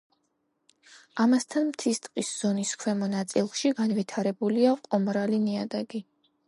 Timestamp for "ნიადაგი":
5.49-6.09